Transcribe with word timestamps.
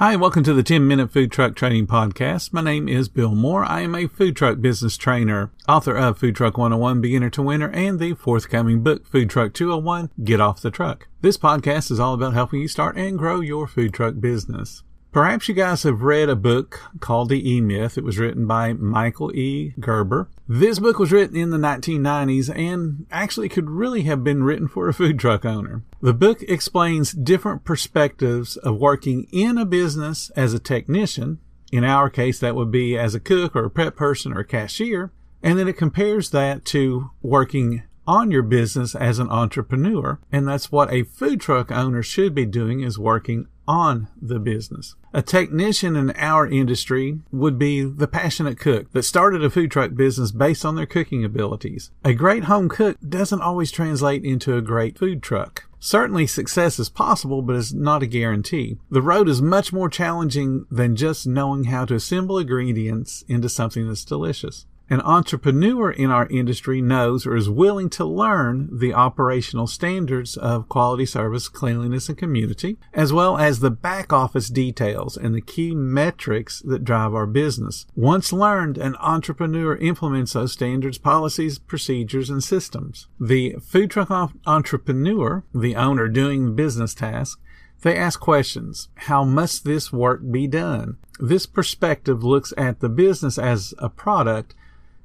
Hi, 0.00 0.16
welcome 0.16 0.42
to 0.44 0.54
the 0.54 0.62
10 0.62 0.88
Minute 0.88 1.12
Food 1.12 1.30
Truck 1.30 1.54
Training 1.54 1.86
Podcast. 1.86 2.54
My 2.54 2.62
name 2.62 2.88
is 2.88 3.10
Bill 3.10 3.34
Moore. 3.34 3.66
I 3.66 3.82
am 3.82 3.94
a 3.94 4.06
food 4.06 4.34
truck 4.34 4.58
business 4.62 4.96
trainer, 4.96 5.52
author 5.68 5.94
of 5.94 6.16
Food 6.16 6.36
Truck 6.36 6.56
101 6.56 7.02
Beginner 7.02 7.28
to 7.28 7.42
Winner 7.42 7.68
and 7.68 7.98
the 7.98 8.14
forthcoming 8.14 8.82
book 8.82 9.06
Food 9.06 9.28
Truck 9.28 9.52
201 9.52 10.08
Get 10.24 10.40
Off 10.40 10.62
the 10.62 10.70
Truck. 10.70 11.08
This 11.20 11.36
podcast 11.36 11.90
is 11.90 12.00
all 12.00 12.14
about 12.14 12.32
helping 12.32 12.62
you 12.62 12.68
start 12.68 12.96
and 12.96 13.18
grow 13.18 13.40
your 13.40 13.66
food 13.66 13.92
truck 13.92 14.18
business. 14.18 14.82
Perhaps 15.12 15.48
you 15.48 15.54
guys 15.54 15.82
have 15.82 16.02
read 16.02 16.28
a 16.28 16.36
book 16.36 16.82
called 17.00 17.30
The 17.30 17.50
E 17.50 17.60
Myth. 17.60 17.98
It 17.98 18.04
was 18.04 18.16
written 18.16 18.46
by 18.46 18.74
Michael 18.74 19.34
E. 19.34 19.74
Gerber. 19.80 20.28
This 20.46 20.78
book 20.78 21.00
was 21.00 21.10
written 21.10 21.36
in 21.36 21.50
the 21.50 21.58
1990s 21.58 22.48
and 22.56 23.06
actually 23.10 23.48
could 23.48 23.68
really 23.68 24.02
have 24.02 24.22
been 24.22 24.44
written 24.44 24.68
for 24.68 24.88
a 24.88 24.94
food 24.94 25.18
truck 25.18 25.44
owner. 25.44 25.82
The 26.00 26.14
book 26.14 26.42
explains 26.42 27.10
different 27.10 27.64
perspectives 27.64 28.56
of 28.58 28.76
working 28.76 29.26
in 29.32 29.58
a 29.58 29.64
business 29.64 30.30
as 30.36 30.54
a 30.54 30.60
technician. 30.60 31.40
In 31.72 31.82
our 31.82 32.08
case, 32.08 32.38
that 32.38 32.54
would 32.54 32.70
be 32.70 32.96
as 32.96 33.12
a 33.12 33.20
cook 33.20 33.56
or 33.56 33.64
a 33.64 33.70
prep 33.70 33.96
person 33.96 34.32
or 34.32 34.40
a 34.40 34.44
cashier. 34.44 35.10
And 35.42 35.58
then 35.58 35.66
it 35.66 35.76
compares 35.76 36.30
that 36.30 36.64
to 36.66 37.10
working 37.20 37.82
on 38.06 38.30
your 38.30 38.42
business 38.42 38.94
as 38.94 39.18
an 39.18 39.30
entrepreneur. 39.30 40.18
And 40.32 40.46
that's 40.46 40.72
what 40.72 40.92
a 40.92 41.04
food 41.04 41.40
truck 41.40 41.70
owner 41.70 42.02
should 42.02 42.34
be 42.34 42.46
doing 42.46 42.80
is 42.80 42.98
working 42.98 43.46
on 43.68 44.08
the 44.20 44.40
business. 44.40 44.96
A 45.14 45.22
technician 45.22 45.94
in 45.94 46.10
our 46.16 46.46
industry 46.46 47.20
would 47.30 47.56
be 47.56 47.82
the 47.82 48.08
passionate 48.08 48.58
cook 48.58 48.90
that 48.92 49.04
started 49.04 49.44
a 49.44 49.50
food 49.50 49.70
truck 49.70 49.94
business 49.94 50.32
based 50.32 50.64
on 50.64 50.74
their 50.74 50.86
cooking 50.86 51.24
abilities. 51.24 51.92
A 52.04 52.12
great 52.12 52.44
home 52.44 52.68
cook 52.68 52.96
doesn't 53.06 53.42
always 53.42 53.70
translate 53.70 54.24
into 54.24 54.56
a 54.56 54.62
great 54.62 54.98
food 54.98 55.22
truck. 55.22 55.68
Certainly 55.78 56.26
success 56.26 56.78
is 56.78 56.88
possible, 56.90 57.42
but 57.42 57.56
it's 57.56 57.72
not 57.72 58.02
a 58.02 58.06
guarantee. 58.06 58.76
The 58.90 59.00
road 59.00 59.28
is 59.28 59.40
much 59.40 59.72
more 59.72 59.88
challenging 59.88 60.66
than 60.70 60.94
just 60.94 61.26
knowing 61.26 61.64
how 61.64 61.86
to 61.86 61.94
assemble 61.94 62.38
ingredients 62.38 63.24
into 63.28 63.48
something 63.48 63.88
that's 63.88 64.04
delicious. 64.04 64.66
An 64.90 65.00
entrepreneur 65.02 65.92
in 65.92 66.10
our 66.10 66.26
industry 66.26 66.82
knows 66.82 67.24
or 67.24 67.36
is 67.36 67.48
willing 67.48 67.88
to 67.90 68.04
learn 68.04 68.68
the 68.72 68.92
operational 68.92 69.68
standards 69.68 70.36
of 70.36 70.68
quality 70.68 71.06
service, 71.06 71.48
cleanliness, 71.48 72.08
and 72.08 72.18
community, 72.18 72.76
as 72.92 73.12
well 73.12 73.38
as 73.38 73.60
the 73.60 73.70
back 73.70 74.12
office 74.12 74.48
details 74.48 75.16
and 75.16 75.32
the 75.32 75.40
key 75.40 75.76
metrics 75.76 76.60
that 76.62 76.82
drive 76.82 77.14
our 77.14 77.28
business. 77.28 77.86
Once 77.94 78.32
learned, 78.32 78.76
an 78.78 78.96
entrepreneur 78.96 79.76
implements 79.76 80.32
those 80.32 80.52
standards, 80.52 80.98
policies, 80.98 81.60
procedures, 81.60 82.28
and 82.28 82.42
systems. 82.42 83.06
The 83.20 83.54
food 83.62 83.92
truck 83.92 84.10
entrepreneur, 84.44 85.44
the 85.54 85.76
owner 85.76 86.08
doing 86.08 86.56
business 86.56 86.94
task, 86.94 87.40
they 87.82 87.96
ask 87.96 88.18
questions. 88.18 88.88
How 88.94 89.24
must 89.24 89.64
this 89.64 89.92
work 89.92 90.20
be 90.30 90.48
done? 90.48 90.96
This 91.20 91.46
perspective 91.46 92.24
looks 92.24 92.52
at 92.58 92.80
the 92.80 92.88
business 92.88 93.38
as 93.38 93.72
a 93.78 93.88
product 93.88 94.54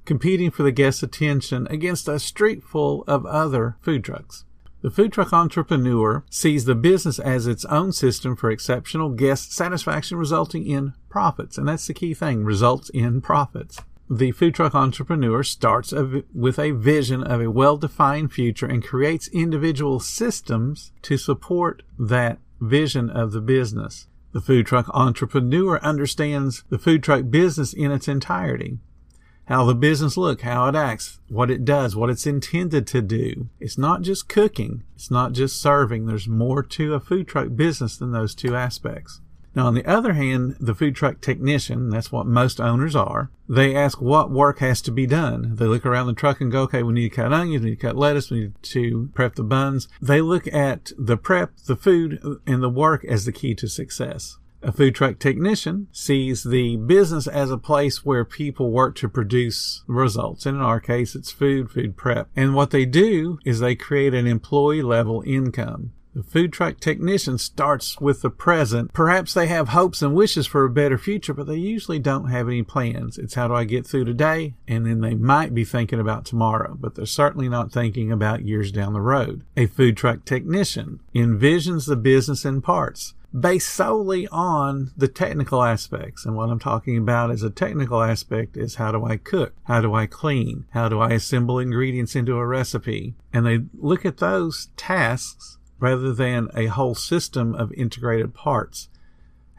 competing 0.05 0.51
for 0.51 0.63
the 0.63 0.71
guest's 0.71 1.03
attention 1.03 1.67
against 1.69 2.07
a 2.07 2.19
street 2.19 2.63
full 2.63 3.03
of 3.07 3.25
other 3.25 3.77
food 3.81 4.03
trucks. 4.03 4.45
The 4.81 4.91
food 4.91 5.13
truck 5.13 5.33
entrepreneur 5.33 6.23
sees 6.29 6.65
the 6.65 6.75
business 6.75 7.17
as 7.17 7.47
its 7.47 7.65
own 7.65 7.91
system 7.91 8.35
for 8.35 8.51
exceptional 8.51 9.09
guest 9.09 9.51
satisfaction 9.51 10.17
resulting 10.17 10.67
in 10.67 10.93
profits. 11.09 11.57
And 11.57 11.67
that's 11.67 11.87
the 11.87 11.93
key 11.95 12.13
thing, 12.13 12.43
results 12.43 12.89
in 12.89 13.19
profits. 13.21 13.81
The 14.07 14.31
food 14.31 14.53
truck 14.53 14.75
entrepreneur 14.75 15.41
starts 15.41 15.91
with 16.35 16.59
a 16.59 16.69
vision 16.69 17.23
of 17.23 17.41
a 17.41 17.49
well-defined 17.49 18.31
future 18.31 18.67
and 18.67 18.85
creates 18.85 19.27
individual 19.29 19.99
systems 19.99 20.91
to 21.01 21.17
support 21.17 21.81
that 21.97 22.37
vision 22.61 23.09
of 23.09 23.31
the 23.31 23.41
business. 23.41 24.07
The 24.33 24.41
food 24.41 24.67
truck 24.67 24.87
entrepreneur 24.93 25.79
understands 25.79 26.63
the 26.69 26.77
food 26.77 27.01
truck 27.01 27.31
business 27.31 27.73
in 27.73 27.91
its 27.91 28.07
entirety 28.07 28.77
how 29.45 29.65
the 29.65 29.75
business 29.75 30.17
look, 30.17 30.41
how 30.41 30.67
it 30.67 30.75
acts, 30.75 31.19
what 31.29 31.51
it 31.51 31.65
does, 31.65 31.95
what 31.95 32.09
it's 32.09 32.25
intended 32.25 32.87
to 32.87 33.01
do. 33.01 33.49
It's 33.59 33.77
not 33.77 34.01
just 34.01 34.27
cooking. 34.27 34.83
It's 34.95 35.11
not 35.11 35.33
just 35.33 35.61
serving. 35.61 36.05
There's 36.05 36.27
more 36.27 36.63
to 36.63 36.93
a 36.93 36.99
food 36.99 37.27
truck 37.27 37.55
business 37.55 37.97
than 37.97 38.11
those 38.11 38.35
two 38.35 38.55
aspects. 38.55 39.21
Now, 39.55 39.67
on 39.67 39.73
the 39.73 39.85
other 39.85 40.13
hand, 40.13 40.57
the 40.59 40.75
food 40.75 40.95
truck 40.97 41.21
technician, 41.21 41.89
that's 41.89 42.11
what 42.11 42.27
most 42.27 42.59
owners 42.59 42.93
are, 42.93 43.31
they 43.47 43.73
ask 43.73 44.01
what 44.01 44.29
work 44.29 44.59
has 44.59 44.81
to 44.81 44.91
be 44.91 45.05
done. 45.05 45.55
They 45.55 45.65
look 45.65 45.85
around 45.85 46.07
the 46.07 46.13
truck 46.13 46.41
and 46.41 46.51
go, 46.51 46.63
okay, 46.63 46.83
we 46.83 46.93
need 46.93 47.09
to 47.09 47.15
cut 47.15 47.31
onions, 47.31 47.63
we 47.63 47.69
need 47.69 47.79
to 47.79 47.87
cut 47.87 47.95
lettuce, 47.95 48.29
we 48.29 48.41
need 48.41 48.63
to 48.63 49.09
prep 49.13 49.35
the 49.35 49.43
buns. 49.43 49.87
They 50.01 50.19
look 50.19 50.53
at 50.53 50.91
the 50.97 51.15
prep, 51.15 51.55
the 51.67 51.77
food, 51.77 52.19
and 52.45 52.61
the 52.61 52.69
work 52.69 53.05
as 53.05 53.23
the 53.23 53.31
key 53.31 53.55
to 53.55 53.69
success. 53.69 54.37
A 54.65 54.71
food 54.71 54.95
truck 54.95 55.19
technician 55.19 55.85
sees 55.91 56.41
the 56.41 56.77
business 56.77 57.27
as 57.27 57.51
a 57.51 57.57
place 57.57 58.03
where 58.03 58.25
people 58.25 58.71
work 58.71 58.95
to 58.95 59.07
produce 59.07 59.83
results. 59.85 60.47
And 60.47 60.57
in 60.57 60.63
our 60.63 60.79
case, 60.79 61.13
it's 61.13 61.31
food, 61.31 61.69
food 61.69 61.95
prep. 61.95 62.29
And 62.35 62.55
what 62.55 62.71
they 62.71 62.83
do 62.83 63.37
is 63.45 63.59
they 63.59 63.75
create 63.75 64.15
an 64.15 64.25
employee 64.25 64.81
level 64.81 65.21
income. 65.23 65.91
The 66.15 66.23
food 66.23 66.51
truck 66.51 66.79
technician 66.79 67.37
starts 67.37 68.01
with 68.01 68.23
the 68.23 68.31
present. 68.31 68.91
Perhaps 68.91 69.35
they 69.35 69.45
have 69.47 69.69
hopes 69.69 70.01
and 70.01 70.15
wishes 70.15 70.47
for 70.47 70.65
a 70.65 70.69
better 70.69 70.97
future, 70.97 71.35
but 71.35 71.45
they 71.45 71.57
usually 71.57 71.99
don't 71.99 72.31
have 72.31 72.47
any 72.47 72.63
plans. 72.63 73.19
It's 73.19 73.35
how 73.35 73.49
do 73.49 73.53
I 73.53 73.65
get 73.65 73.85
through 73.85 74.05
today? 74.05 74.55
And 74.67 74.87
then 74.87 75.01
they 75.01 75.13
might 75.13 75.53
be 75.53 75.65
thinking 75.65 75.99
about 75.99 76.25
tomorrow, 76.25 76.75
but 76.79 76.95
they're 76.95 77.05
certainly 77.05 77.49
not 77.49 77.71
thinking 77.71 78.11
about 78.11 78.47
years 78.47 78.71
down 78.71 78.93
the 78.93 79.01
road. 79.01 79.43
A 79.55 79.67
food 79.67 79.95
truck 79.95 80.25
technician 80.25 81.01
envisions 81.13 81.85
the 81.85 81.97
business 81.97 82.45
in 82.45 82.63
parts 82.63 83.13
based 83.37 83.73
solely 83.73 84.27
on 84.29 84.91
the 84.95 85.07
technical 85.07 85.61
aspects. 85.63 86.25
And 86.25 86.35
what 86.35 86.49
I'm 86.49 86.59
talking 86.59 86.97
about 86.97 87.31
as 87.31 87.43
a 87.43 87.49
technical 87.49 88.01
aspect 88.01 88.55
is 88.55 88.75
how 88.75 88.91
do 88.91 89.05
I 89.05 89.17
cook? 89.17 89.53
How 89.63 89.81
do 89.81 89.93
I 89.93 90.05
clean? 90.05 90.65
How 90.71 90.87
do 90.87 90.99
I 90.99 91.11
assemble 91.11 91.59
ingredients 91.59 92.15
into 92.15 92.37
a 92.37 92.45
recipe? 92.45 93.15
And 93.33 93.45
they 93.45 93.61
look 93.77 94.05
at 94.05 94.17
those 94.17 94.69
tasks 94.77 95.57
rather 95.79 96.13
than 96.13 96.49
a 96.55 96.67
whole 96.67 96.95
system 96.95 97.53
of 97.55 97.73
integrated 97.73 98.33
parts. 98.33 98.89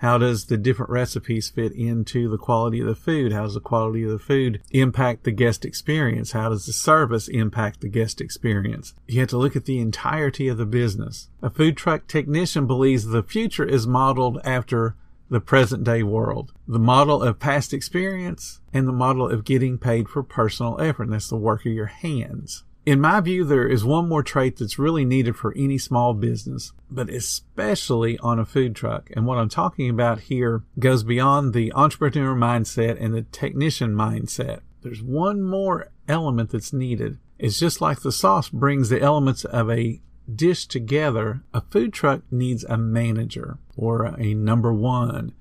How 0.01 0.19
does 0.19 0.47
the 0.47 0.59
different 0.59 0.91
recipes 0.91 1.49
fit 1.49 1.73
into 1.73 2.29
the 2.29 2.37
quality 2.37 2.81
of 2.81 2.87
the 2.87 2.95
food? 2.95 3.33
How 3.33 3.45
does 3.45 3.55
the 3.55 3.61
quality 3.61 4.05
of 4.05 4.11
the 4.11 4.19
food 4.19 4.61
impact 4.71 5.25
the 5.25 5.31
guest 5.31 5.65
experience? 5.65 6.33
How 6.33 6.51
does 6.51 6.67
the 6.67 6.73
service 6.73 7.29
impact 7.29 7.81
the 7.81 7.89
guest 7.89 8.21
experience? 8.21 8.95
You 9.07 9.21
have 9.21 9.31
to 9.31 9.39
look 9.39 9.57
at 9.57 9.65
the 9.65 9.79
entirety 9.79 10.49
of 10.49 10.59
the 10.59 10.67
business. 10.67 11.31
A 11.41 11.49
food 11.49 11.77
truck 11.77 12.07
technician 12.09 12.67
believes 12.67 13.07
the 13.07 13.23
future 13.23 13.65
is 13.65 13.87
modeled 13.87 14.39
after 14.45 14.97
the 15.31 15.41
present 15.41 15.83
day 15.83 16.03
world. 16.03 16.53
The 16.69 16.79
model 16.79 17.23
of 17.23 17.41
past 17.41 17.73
experience 17.73 18.61
and 18.73 18.87
the 18.87 18.93
model 18.93 19.29
of 19.29 19.45
getting 19.45 19.79
paid 19.79 20.09
for 20.09 20.23
personal 20.23 20.81
effort. 20.81 21.05
And 21.05 21.13
that's 21.15 21.31
the 21.31 21.37
work 21.37 21.67
of 21.67 21.73
your 21.73 21.87
hands. 21.87 22.65
In 22.87 23.01
my 23.01 23.21
view, 23.21 23.43
there 23.43 23.67
is 23.67 23.85
one 23.85 24.09
more 24.09 24.23
trait 24.23 24.59
that's 24.59 24.79
really 24.79 25.05
needed 25.05 25.35
for 25.35 25.53
any 25.57 25.77
small 25.77 26.15
business, 26.15 26.73
but 26.89 27.11
especially 27.11 28.17
on 28.19 28.39
a 28.39 28.45
food 28.45 28.77
truck. 28.77 29.11
And 29.17 29.27
what 29.27 29.39
I'm 29.39 29.49
talking 29.49 29.91
about 29.91 30.21
here 30.21 30.63
goes 30.79 31.03
beyond 31.03 31.53
the 31.53 31.73
entrepreneur 31.73 32.37
mindset 32.37 32.97
and 33.01 33.13
the 33.13 33.23
technician 33.23 33.93
mindset. 33.93 34.61
There's 34.83 35.03
one 35.03 35.43
more 35.43 35.89
element 36.07 36.51
that's 36.51 36.73
needed. 36.73 37.19
It's 37.41 37.59
just 37.59 37.81
like 37.81 38.03
the 38.03 38.13
sauce 38.13 38.49
brings 38.49 38.89
the 38.89 39.03
elements 39.03 39.45
of 39.45 39.69
a 39.69 40.01
dish 40.33 40.67
together. 40.67 41.43
A 41.53 41.63
food 41.63 41.93
truck 41.93 42.23
needs 42.31 42.63
a 42.63 42.77
manager 42.79 43.59
or 43.77 44.15
a 44.17 44.33
number 44.33 44.73
one 44.73 45.33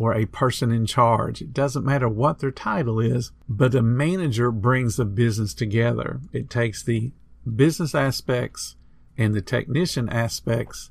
or 0.00 0.14
a 0.14 0.24
person 0.24 0.72
in 0.72 0.86
charge. 0.86 1.42
It 1.42 1.52
doesn't 1.52 1.84
matter 1.84 2.08
what 2.08 2.38
their 2.38 2.50
title 2.50 3.00
is, 3.00 3.32
but 3.46 3.74
a 3.74 3.82
manager 3.82 4.50
brings 4.50 4.96
the 4.96 5.04
business 5.04 5.52
together. 5.52 6.20
It 6.32 6.48
takes 6.48 6.82
the 6.82 7.12
business 7.54 7.94
aspects 7.94 8.76
and 9.18 9.34
the 9.34 9.42
technician 9.42 10.08
aspects 10.08 10.90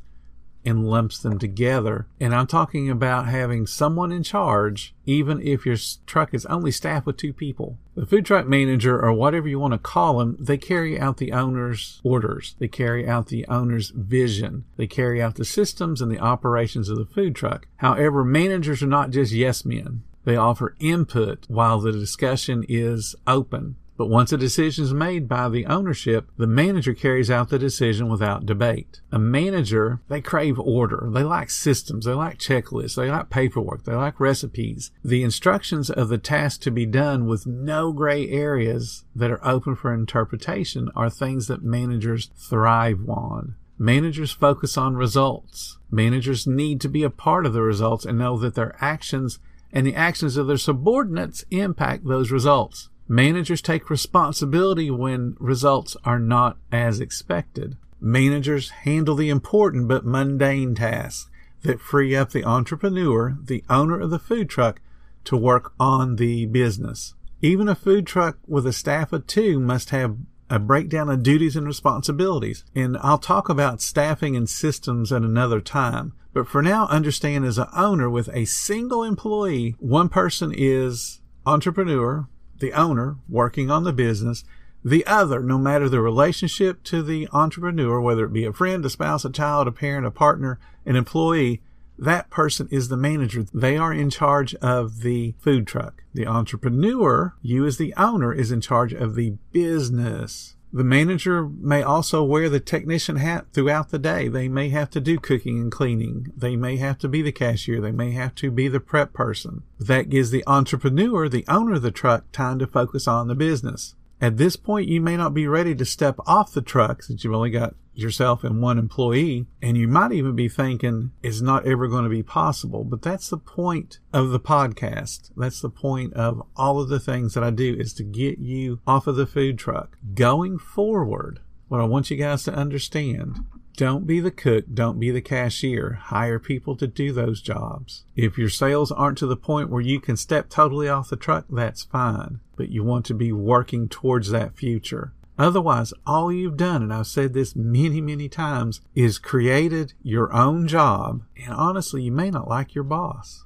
and 0.66 0.88
lumps 0.88 1.20
them 1.20 1.40
together. 1.40 2.08
And 2.20 2.34
I'm 2.36 2.48
talking 2.48 2.90
about 2.90 3.28
having 3.28 3.68
someone 3.68 4.12
in 4.12 4.24
charge, 4.24 4.94
even 5.06 5.42
if 5.42 5.66
your 5.66 5.78
truck 6.06 6.34
is 6.34 6.46
only 6.48 6.72
staffed 6.72 7.06
with 7.06 7.18
two 7.18 7.34
people. 7.34 7.78
The 7.96 8.06
food 8.06 8.26
truck 8.26 8.48
manager, 8.48 9.00
or 9.00 9.14
whatever 9.14 9.48
you 9.48 9.60
want 9.60 9.74
to 9.74 9.80
call 9.80 10.20
them, 10.20 10.38
they 10.40 10.58
carry 10.58 11.00
out 11.00 11.18
the 11.18 11.32
owner's 11.32 12.02
orders. 12.04 12.56
They 12.60 12.68
carry 12.68 13.08
out 13.08 13.28
the 13.28 13.46
owner's 13.48 13.90
vision. 13.90 14.66
They 14.78 14.88
carry 14.88 15.22
out 15.22 15.36
the 15.36 15.46
systems 15.46 16.02
and 16.02 16.12
the 16.12 16.20
operations 16.20 16.90
of 16.90 16.98
the 16.98 17.06
food 17.06 17.36
truck. 17.36 17.68
However, 17.78 18.24
managers 18.24 18.84
are 18.84 18.88
not 18.88 19.12
just 19.12 19.32
yes 19.32 19.66
men. 19.66 20.04
They 20.26 20.36
offer 20.36 20.76
input 20.80 21.46
while 21.48 21.80
the 21.80 21.92
discussion 21.92 22.66
is 22.70 23.16
open. 23.26 23.78
But 24.00 24.10
once 24.10 24.32
a 24.32 24.38
decision 24.38 24.86
is 24.86 24.94
made 24.94 25.28
by 25.28 25.50
the 25.50 25.66
ownership, 25.66 26.32
the 26.38 26.48
manager 26.48 26.94
carries 26.94 27.30
out 27.30 27.50
the 27.50 27.60
decision 27.60 28.08
without 28.08 28.46
debate. 28.46 29.02
A 29.12 29.20
manager, 29.20 30.00
they 30.08 30.22
crave 30.22 30.58
order. 30.58 31.10
They 31.12 31.24
like 31.24 31.50
systems. 31.50 32.06
They 32.06 32.14
like 32.14 32.38
checklists. 32.38 32.96
They 32.96 33.12
like 33.12 33.30
paperwork. 33.30 33.84
They 33.84 33.96
like 33.96 34.18
recipes. 34.18 34.92
The 35.04 35.22
instructions 35.22 35.90
of 35.90 36.08
the 36.08 36.18
task 36.18 36.62
to 36.62 36.72
be 36.72 36.86
done 36.86 37.26
with 37.26 37.46
no 37.46 37.92
gray 37.92 38.30
areas 38.30 39.04
that 39.14 39.32
are 39.32 39.46
open 39.46 39.76
for 39.76 39.94
interpretation 39.94 40.90
are 40.96 41.10
things 41.10 41.48
that 41.48 41.62
managers 41.62 42.32
thrive 42.38 43.02
on. 43.10 43.56
Managers 43.78 44.32
focus 44.32 44.78
on 44.78 44.96
results. 44.96 45.78
Managers 45.92 46.48
need 46.48 46.80
to 46.80 46.88
be 46.88 47.04
a 47.04 47.10
part 47.10 47.46
of 47.46 47.52
the 47.52 47.64
results 47.64 48.06
and 48.06 48.18
know 48.18 48.38
that 48.38 48.56
their 48.56 48.78
actions 48.80 49.40
and 49.74 49.86
the 49.86 49.96
actions 49.96 50.38
of 50.38 50.48
their 50.48 50.56
subordinates 50.56 51.44
impact 51.52 52.08
those 52.08 52.32
results. 52.32 52.88
Managers 53.12 53.64
take 53.64 53.90
responsibility 53.90 54.92
when 54.92 55.36
results 55.40 55.98
are 56.06 56.20
not 56.20 56.58
as 56.72 57.00
expected. 57.00 57.76
Managers 58.00 58.70
handle 58.70 59.16
the 59.16 59.30
important 59.30 59.88
but 59.88 60.06
mundane 60.06 60.76
tasks 60.76 61.28
that 61.64 61.82
free 61.82 62.16
up 62.16 62.30
the 62.30 62.46
entrepreneur, 62.46 63.36
the 63.44 63.64
owner 63.68 64.00
of 64.00 64.12
the 64.12 64.20
food 64.20 64.48
truck, 64.48 64.80
to 65.24 65.36
work 65.36 65.74
on 65.80 66.18
the 66.18 66.46
business. 66.46 67.16
Even 67.42 67.68
a 67.68 67.74
food 67.74 68.06
truck 68.06 68.38
with 68.48 68.68
a 68.68 68.72
staff 68.72 69.12
of 69.12 69.26
two 69.26 69.60
must 69.60 69.90
have 69.90 70.16
a 70.48 70.60
breakdown 70.60 71.10
of 71.10 71.24
duties 71.24 71.56
and 71.56 71.66
responsibilities. 71.66 72.64
And 72.76 72.96
I'll 73.02 73.18
talk 73.18 73.50
about 73.50 73.82
staffing 73.82 74.36
and 74.36 74.48
systems 74.48 75.12
at 75.12 75.24
another 75.24 75.62
time. 75.62 76.14
But 76.32 76.48
for 76.48 76.62
now, 76.62 76.86
understand 76.88 77.44
as 77.44 77.58
an 77.58 77.70
owner 77.76 78.08
with 78.08 78.30
a 78.34 78.46
single 78.46 79.04
employee, 79.04 79.76
one 79.80 80.10
person 80.10 80.54
is 80.56 81.22
entrepreneur, 81.46 82.28
the 82.60 82.74
owner 82.74 83.18
working 83.28 83.72
on 83.72 83.84
the 83.84 83.94
business, 83.94 84.44
the 84.84 85.06
other, 85.06 85.42
no 85.42 85.58
matter 85.58 85.90
the 85.90 86.02
relationship 86.02 86.84
to 86.84 87.04
the 87.04 87.28
entrepreneur, 87.34 88.00
whether 88.00 88.26
it 88.26 88.34
be 88.34 88.46
a 88.46 88.54
friend, 88.54 88.86
a 88.86 88.90
spouse, 88.90 89.26
a 89.26 89.30
child, 89.30 89.68
a 89.68 89.72
parent, 89.72 90.06
a 90.06 90.12
partner, 90.12 90.60
an 90.86 90.96
employee, 90.96 91.62
that 91.98 92.30
person 92.30 92.70
is 92.72 92.88
the 92.88 92.96
manager. 92.96 93.46
They 93.54 93.76
are 93.76 93.92
in 93.92 94.10
charge 94.10 94.56
of 94.56 95.02
the 95.02 95.36
food 95.40 95.68
truck. 95.68 96.04
The 96.14 96.28
entrepreneur, 96.28 97.34
you 97.42 97.66
as 97.66 97.78
the 97.78 97.94
owner, 97.98 98.34
is 98.34 98.52
in 98.52 98.62
charge 98.62 98.94
of 98.94 99.16
the 99.16 99.32
business. 99.52 100.56
The 100.72 100.84
manager 100.84 101.48
may 101.48 101.82
also 101.82 102.24
wear 102.24 102.48
the 102.48 102.60
technician 102.60 103.16
hat 103.16 103.48
throughout 103.54 103.90
the 103.90 103.98
day. 103.98 104.28
They 104.28 104.48
may 104.48 104.70
have 104.70 104.92
to 104.92 105.00
do 105.00 105.18
cooking 105.18 105.60
and 105.60 105.72
cleaning. 105.72 106.32
They 106.38 106.56
may 106.56 106.78
have 106.78 107.00
to 107.00 107.08
be 107.08 107.24
the 107.24 107.32
cashier. 107.32 107.82
They 107.82 107.92
may 107.92 108.12
have 108.12 108.36
to 108.36 108.52
be 108.52 108.68
the 108.68 108.80
prep 108.80 109.12
person. 109.12 109.64
That 109.80 110.10
gives 110.10 110.30
the 110.30 110.44
entrepreneur, 110.46 111.28
the 111.28 111.46
owner 111.48 111.74
of 111.74 111.82
the 111.82 111.92
truck, 111.92 112.32
time 112.32 112.60
to 112.60 112.68
focus 112.68 113.08
on 113.08 113.28
the 113.28 113.36
business. 113.36 113.96
At 114.22 114.38
this 114.38 114.56
point, 114.56 114.90
you 114.90 115.00
may 115.00 115.16
not 115.16 115.34
be 115.34 115.48
ready 115.48 115.74
to 115.76 115.86
step 115.86 116.16
off 116.28 116.52
the 116.52 116.62
truck 116.62 117.04
since 117.04 117.24
you've 117.24 117.34
only 117.34 117.52
got 117.52 117.76
yourself 117.94 118.44
and 118.44 118.62
one 118.62 118.78
employee. 118.78 119.48
And 119.62 119.78
you 119.78 119.88
might 119.88 120.12
even 120.12 120.36
be 120.36 120.50
thinking 120.50 121.12
it's 121.24 121.42
not 121.42 121.66
ever 121.66 121.88
going 121.88 122.04
to 122.04 122.10
be 122.10 122.24
possible. 122.24 122.84
But 122.84 123.02
that's 123.02 123.30
the 123.30 123.38
point 123.38 124.00
of 124.12 124.30
the 124.30 124.40
podcast. 124.40 125.32
That's 125.38 125.62
the 125.62 125.70
point 125.70 126.14
of 126.14 126.44
all 126.56 126.82
of 126.82 126.90
the 126.90 127.00
things 127.00 127.34
that 127.34 127.44
I 127.44 127.50
do 127.50 127.76
is 127.78 127.94
to 127.94 128.04
get 128.04 128.40
you 128.40 128.82
off 128.86 129.08
of 129.08 129.16
the 129.16 129.28
food 129.28 129.58
truck. 129.58 129.98
Going 130.14 130.58
forward, 130.58 131.40
what 131.68 131.82
I 131.82 131.86
want 131.86 132.10
you 132.10 132.18
guys 132.18 132.44
to 132.44 132.54
understand 132.54 133.40
don't 133.76 134.06
be 134.06 134.20
the 134.20 134.32
cook. 134.32 134.66
Don't 134.74 135.00
be 135.00 135.12
the 135.12 135.22
cashier. 135.22 136.00
Hire 136.02 136.40
people 136.40 136.76
to 136.76 136.88
do 136.88 137.14
those 137.14 137.42
jobs. 137.42 138.04
If 138.16 138.38
your 138.38 138.50
sales 138.50 138.92
aren't 138.92 139.18
to 139.20 139.26
the 139.26 139.38
point 139.38 139.70
where 139.70 139.82
you 139.82 140.00
can 140.02 140.18
step 140.18 140.50
totally 140.50 140.90
off 140.90 141.10
the 141.10 141.16
truck, 141.16 141.46
that's 141.50 141.84
fine. 141.84 142.42
But 142.56 142.70
you 142.70 142.84
want 142.84 143.06
to 143.06 143.14
be 143.14 143.32
working 143.32 143.88
towards 143.88 144.32
that 144.32 144.58
future. 144.58 145.14
Otherwise, 145.38 145.94
all 146.06 146.34
you've 146.34 146.58
done, 146.58 146.84
and 146.84 146.94
I've 146.94 147.08
said 147.08 147.34
this 147.34 147.56
many, 147.56 148.02
many 148.02 148.28
times, 148.28 148.82
is 148.94 149.18
created 149.18 149.94
your 150.04 150.34
own 150.34 150.68
job. 150.68 151.24
And 151.42 151.54
honestly, 151.54 152.04
you 152.04 152.12
may 152.12 152.30
not 152.30 152.50
like 152.50 152.76
your 152.76 152.84
boss. 152.84 153.46